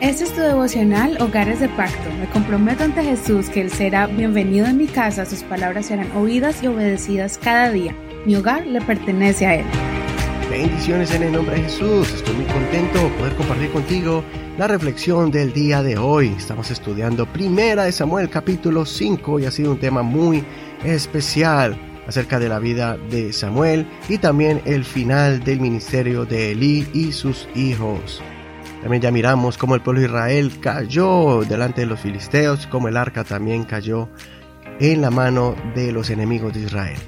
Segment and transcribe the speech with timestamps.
[0.00, 2.10] Este es tu devocional Hogares de Pacto.
[2.18, 6.62] Me comprometo ante Jesús que Él será bienvenido en mi casa, sus palabras serán oídas
[6.62, 7.94] y obedecidas cada día.
[8.24, 9.66] Mi hogar le pertenece a Él.
[10.48, 12.10] Bendiciones en el nombre de Jesús.
[12.14, 14.24] Estoy muy contento de poder compartir contigo
[14.56, 16.28] la reflexión del día de hoy.
[16.28, 20.42] Estamos estudiando Primera de Samuel capítulo 5 y ha sido un tema muy
[20.82, 21.76] especial
[22.06, 27.12] acerca de la vida de Samuel y también el final del ministerio de Elí y
[27.12, 28.22] sus hijos.
[28.82, 32.96] También ya miramos cómo el pueblo de Israel cayó delante de los filisteos, cómo el
[32.96, 34.08] arca también cayó
[34.80, 36.98] en la mano de los enemigos de Israel.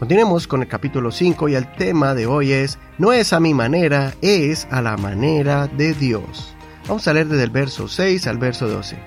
[0.00, 3.54] Continuemos con el capítulo 5 y el tema de hoy es, no es a mi
[3.54, 6.54] manera, es a la manera de Dios.
[6.88, 8.98] Vamos a leer desde el verso 6 al verso 12.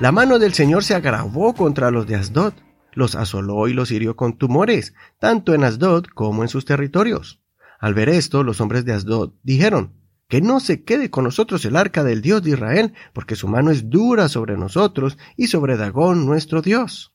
[0.00, 2.52] La mano del Señor se agravó contra los de Asdod,
[2.92, 7.40] los asoló y los hirió con tumores, tanto en Asdod como en sus territorios.
[7.78, 9.99] Al ver esto, los hombres de Asdod dijeron,
[10.30, 13.72] que no se quede con nosotros el arca del Dios de Israel, porque su mano
[13.72, 17.12] es dura sobre nosotros y sobre Dagón nuestro Dios.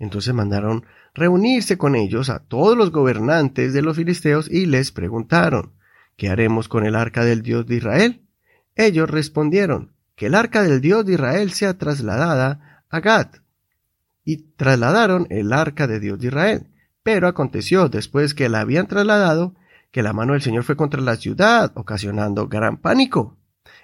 [0.00, 5.74] Entonces mandaron reunirse con ellos a todos los gobernantes de los filisteos y les preguntaron,
[6.16, 8.26] ¿qué haremos con el arca del Dios de Israel?
[8.74, 13.28] Ellos respondieron, que el arca del Dios de Israel sea trasladada a Gad.
[14.24, 16.66] Y trasladaron el arca de Dios de Israel.
[17.04, 19.54] Pero aconteció, después que la habían trasladado,
[19.90, 23.38] que la mano del Señor fue contra la ciudad, ocasionando gran pánico.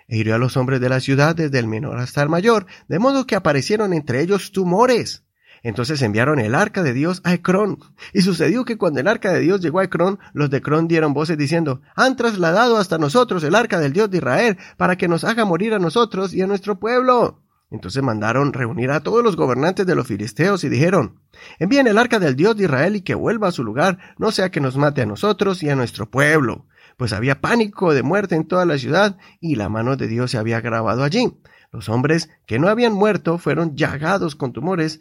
[0.06, 2.98] E hirió a los hombres de la ciudad desde el menor hasta el mayor, de
[2.98, 5.24] modo que aparecieron entre ellos tumores.
[5.62, 7.78] Entonces enviaron el arca de Dios a Ecrón.
[8.12, 11.14] Y sucedió que cuando el arca de Dios llegó a Ecrón, los de Ecrón dieron
[11.14, 15.24] voces diciendo, han trasladado hasta nosotros el arca del Dios de Israel, para que nos
[15.24, 17.43] haga morir a nosotros y a nuestro pueblo.
[17.74, 21.18] Entonces mandaron reunir a todos los gobernantes de los filisteos y dijeron,
[21.58, 24.52] envíen el arca del Dios de Israel y que vuelva a su lugar, no sea
[24.52, 26.68] que nos mate a nosotros y a nuestro pueblo.
[26.96, 30.38] Pues había pánico de muerte en toda la ciudad y la mano de Dios se
[30.38, 31.36] había grabado allí.
[31.72, 35.00] Los hombres que no habían muerto fueron llagados con tumores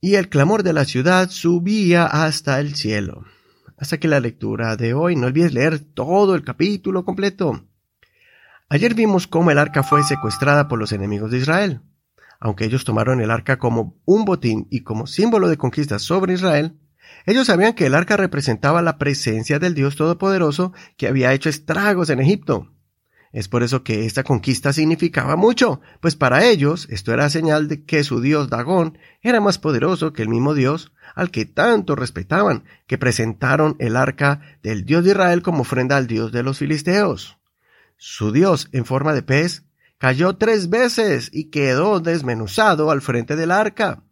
[0.00, 3.24] y el clamor de la ciudad subía hasta el cielo.
[3.76, 7.64] Hasta que la lectura de hoy, no olvides leer todo el capítulo completo.
[8.70, 11.80] Ayer vimos cómo el arca fue secuestrada por los enemigos de Israel.
[12.38, 16.78] Aunque ellos tomaron el arca como un botín y como símbolo de conquista sobre Israel,
[17.24, 22.10] ellos sabían que el arca representaba la presencia del Dios Todopoderoso que había hecho estragos
[22.10, 22.70] en Egipto.
[23.32, 27.84] Es por eso que esta conquista significaba mucho, pues para ellos esto era señal de
[27.84, 32.64] que su dios Dagón era más poderoso que el mismo Dios al que tanto respetaban,
[32.86, 37.37] que presentaron el arca del Dios de Israel como ofrenda al Dios de los filisteos.
[38.00, 39.64] Su dios, en forma de pez,
[39.98, 44.04] cayó tres veces y quedó desmenuzado al frente del arca.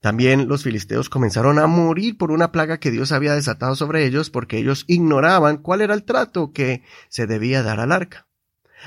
[0.00, 4.30] También los filisteos comenzaron a morir por una plaga que Dios había desatado sobre ellos
[4.30, 8.26] porque ellos ignoraban cuál era el trato que se debía dar al arca.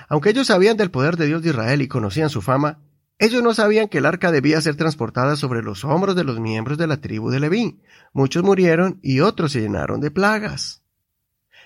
[0.10, 2.80] Aunque ellos sabían del poder de Dios de Israel y conocían su fama,
[3.20, 6.78] ellos no sabían que el arca debía ser transportada sobre los hombros de los miembros
[6.78, 7.82] de la tribu de Leví.
[8.12, 10.79] Muchos murieron y otros se llenaron de plagas.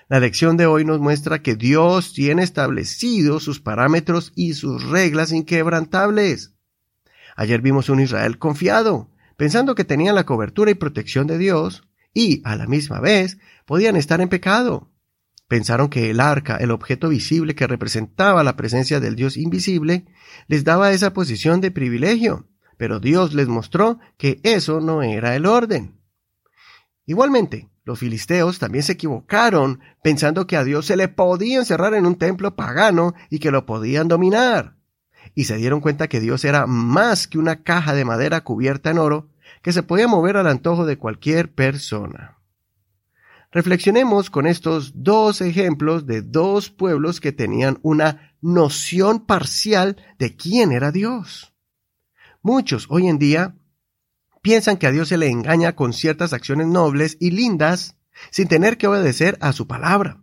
[0.06, 5.32] La lección de hoy nos muestra que Dios tiene establecidos sus parámetros y sus reglas
[5.32, 6.52] inquebrantables.
[7.36, 12.42] Ayer vimos un Israel confiado, pensando que tenían la cobertura y protección de Dios, y,
[12.44, 14.90] a la misma vez, podían estar en pecado.
[15.48, 20.04] Pensaron que el arca, el objeto visible que representaba la presencia del Dios invisible,
[20.48, 25.46] les daba esa posición de privilegio, pero Dios les mostró que eso no era el
[25.46, 25.98] orden.
[27.06, 32.06] Igualmente, los filisteos también se equivocaron pensando que a Dios se le podía encerrar en
[32.06, 34.76] un templo pagano y que lo podían dominar.
[35.34, 38.98] Y se dieron cuenta que Dios era más que una caja de madera cubierta en
[38.98, 39.28] oro
[39.62, 42.38] que se podía mover al antojo de cualquier persona.
[43.50, 50.72] Reflexionemos con estos dos ejemplos de dos pueblos que tenían una noción parcial de quién
[50.72, 51.54] era Dios.
[52.42, 53.54] Muchos hoy en día
[54.44, 57.96] piensan que a Dios se le engaña con ciertas acciones nobles y lindas
[58.30, 60.22] sin tener que obedecer a su palabra.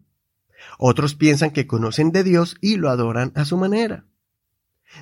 [0.77, 4.05] Otros piensan que conocen de Dios y lo adoran a su manera.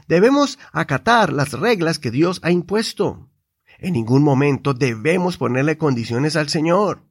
[0.07, 3.29] Debemos acatar las reglas que Dios ha impuesto.
[3.77, 7.03] En ningún momento debemos ponerle condiciones al Señor.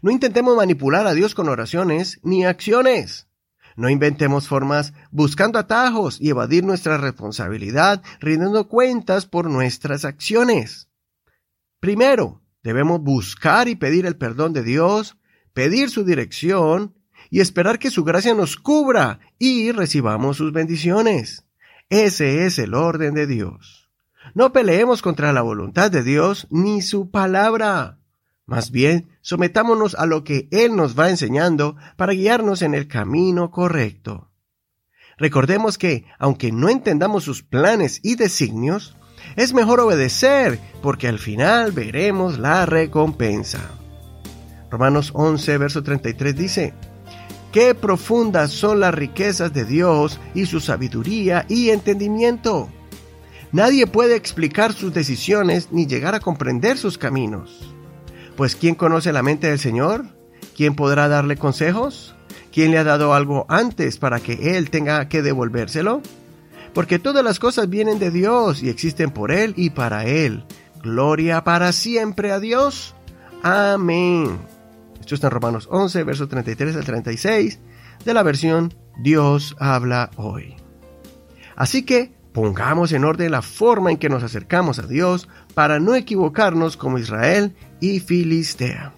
[0.00, 3.28] No intentemos manipular a Dios con oraciones ni acciones.
[3.76, 10.88] No inventemos formas buscando atajos y evadir nuestra responsabilidad rindiendo cuentas por nuestras acciones.
[11.84, 15.18] Primero, debemos buscar y pedir el perdón de Dios,
[15.52, 16.94] pedir su dirección
[17.28, 21.44] y esperar que su gracia nos cubra y recibamos sus bendiciones.
[21.90, 23.90] Ese es el orden de Dios.
[24.32, 27.98] No peleemos contra la voluntad de Dios ni su palabra.
[28.46, 33.50] Más bien, sometámonos a lo que Él nos va enseñando para guiarnos en el camino
[33.50, 34.30] correcto.
[35.18, 38.96] Recordemos que, aunque no entendamos sus planes y designios,
[39.36, 43.60] es mejor obedecer porque al final veremos la recompensa.
[44.70, 46.74] Romanos 11, verso 33 dice,
[47.52, 52.68] Qué profundas son las riquezas de Dios y su sabiduría y entendimiento.
[53.52, 57.72] Nadie puede explicar sus decisiones ni llegar a comprender sus caminos.
[58.36, 60.06] Pues ¿quién conoce la mente del Señor?
[60.56, 62.16] ¿Quién podrá darle consejos?
[62.52, 66.02] ¿Quién le ha dado algo antes para que Él tenga que devolvérselo?
[66.74, 70.44] Porque todas las cosas vienen de Dios y existen por Él y para Él.
[70.82, 72.94] Gloria para siempre a Dios.
[73.42, 74.38] Amén.
[75.00, 77.60] Esto está en Romanos 11, versos 33 al 36
[78.04, 80.56] de la versión Dios habla hoy.
[81.56, 85.94] Así que pongamos en orden la forma en que nos acercamos a Dios para no
[85.94, 88.92] equivocarnos como Israel y Filistea.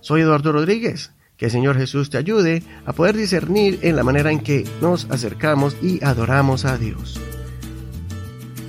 [0.00, 1.12] Soy Eduardo Rodríguez.
[1.38, 5.08] Que el Señor Jesús te ayude a poder discernir en la manera en que nos
[5.10, 7.18] acercamos y adoramos a Dios.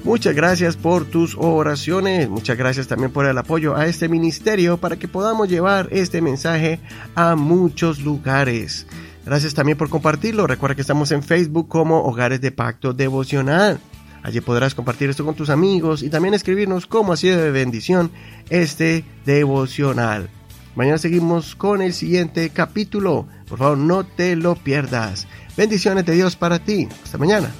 [0.04, 4.96] Muchas gracias por tus oraciones, muchas gracias también por el apoyo a este ministerio para
[4.98, 6.80] que podamos llevar este mensaje
[7.16, 8.88] a muchos lugares.
[9.26, 10.48] Gracias también por compartirlo.
[10.48, 13.80] Recuerda que estamos en Facebook como Hogares de Pacto Devocional.
[14.24, 18.12] Allí podrás compartir esto con tus amigos y también escribirnos cómo ha sido de bendición
[18.50, 20.30] este devocional.
[20.76, 23.28] Mañana seguimos con el siguiente capítulo.
[23.48, 25.28] Por favor, no te lo pierdas.
[25.58, 26.88] Bendiciones de Dios para ti.
[27.04, 27.52] Hasta mañana.